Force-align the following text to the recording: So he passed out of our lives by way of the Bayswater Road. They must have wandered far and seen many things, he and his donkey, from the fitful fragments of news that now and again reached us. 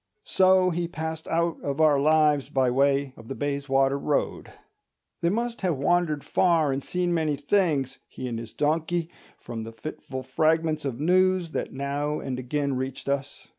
So 0.25 0.71
he 0.71 0.87
passed 0.87 1.27
out 1.27 1.61
of 1.61 1.79
our 1.79 1.99
lives 1.99 2.49
by 2.49 2.71
way 2.71 3.13
of 3.15 3.27
the 3.27 3.35
Bayswater 3.35 3.99
Road. 3.99 4.51
They 5.21 5.29
must 5.29 5.61
have 5.61 5.77
wandered 5.77 6.23
far 6.23 6.71
and 6.71 6.83
seen 6.83 7.13
many 7.13 7.35
things, 7.35 7.99
he 8.07 8.27
and 8.27 8.39
his 8.39 8.51
donkey, 8.55 9.11
from 9.37 9.61
the 9.61 9.71
fitful 9.71 10.23
fragments 10.23 10.85
of 10.85 10.99
news 10.99 11.51
that 11.51 11.71
now 11.71 12.19
and 12.19 12.39
again 12.39 12.73
reached 12.75 13.07
us. 13.07 13.47